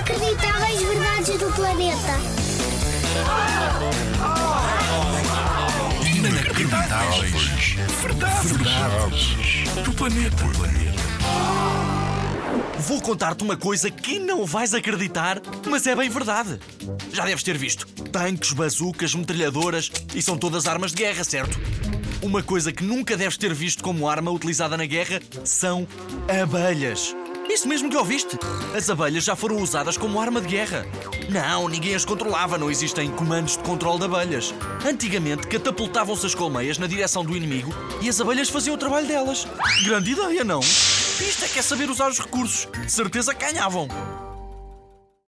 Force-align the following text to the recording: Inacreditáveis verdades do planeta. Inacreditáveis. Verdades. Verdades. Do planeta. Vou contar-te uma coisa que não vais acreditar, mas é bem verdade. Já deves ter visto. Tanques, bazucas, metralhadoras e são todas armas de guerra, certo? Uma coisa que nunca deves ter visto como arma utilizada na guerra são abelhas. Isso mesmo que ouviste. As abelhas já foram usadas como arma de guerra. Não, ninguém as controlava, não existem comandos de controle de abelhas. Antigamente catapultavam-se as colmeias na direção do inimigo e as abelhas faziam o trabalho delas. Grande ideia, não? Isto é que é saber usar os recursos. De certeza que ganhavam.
Inacreditáveis 0.00 0.80
verdades 0.80 1.38
do 1.38 1.52
planeta. 1.52 2.18
Inacreditáveis. 6.16 7.76
Verdades. 8.00 8.50
Verdades. 8.50 9.84
Do 9.84 9.92
planeta. 9.92 10.44
Vou 12.78 13.02
contar-te 13.02 13.44
uma 13.44 13.58
coisa 13.58 13.90
que 13.90 14.18
não 14.18 14.46
vais 14.46 14.72
acreditar, 14.72 15.38
mas 15.68 15.86
é 15.86 15.94
bem 15.94 16.08
verdade. 16.08 16.58
Já 17.12 17.26
deves 17.26 17.42
ter 17.42 17.58
visto. 17.58 17.86
Tanques, 18.10 18.54
bazucas, 18.54 19.14
metralhadoras 19.14 19.92
e 20.14 20.22
são 20.22 20.38
todas 20.38 20.66
armas 20.66 20.92
de 20.92 20.96
guerra, 20.96 21.24
certo? 21.24 21.60
Uma 22.22 22.42
coisa 22.42 22.72
que 22.72 22.82
nunca 22.82 23.18
deves 23.18 23.36
ter 23.36 23.52
visto 23.52 23.82
como 23.82 24.08
arma 24.08 24.30
utilizada 24.30 24.78
na 24.78 24.86
guerra 24.86 25.20
são 25.44 25.86
abelhas. 26.26 27.14
Isso 27.50 27.66
mesmo 27.66 27.90
que 27.90 27.96
ouviste. 27.96 28.38
As 28.76 28.88
abelhas 28.88 29.24
já 29.24 29.34
foram 29.34 29.56
usadas 29.56 29.98
como 29.98 30.20
arma 30.20 30.40
de 30.40 30.46
guerra. 30.46 30.86
Não, 31.28 31.68
ninguém 31.68 31.96
as 31.96 32.04
controlava, 32.04 32.56
não 32.56 32.70
existem 32.70 33.10
comandos 33.10 33.56
de 33.56 33.64
controle 33.64 33.98
de 33.98 34.04
abelhas. 34.04 34.54
Antigamente 34.88 35.48
catapultavam-se 35.48 36.26
as 36.26 36.34
colmeias 36.34 36.78
na 36.78 36.86
direção 36.86 37.24
do 37.24 37.36
inimigo 37.36 37.74
e 38.00 38.08
as 38.08 38.20
abelhas 38.20 38.48
faziam 38.48 38.76
o 38.76 38.78
trabalho 38.78 39.08
delas. 39.08 39.48
Grande 39.84 40.12
ideia, 40.12 40.44
não? 40.44 40.60
Isto 40.60 41.44
é 41.44 41.48
que 41.48 41.58
é 41.58 41.62
saber 41.62 41.90
usar 41.90 42.08
os 42.08 42.20
recursos. 42.20 42.68
De 42.84 42.90
certeza 42.90 43.34
que 43.34 43.44
ganhavam. 43.44 43.88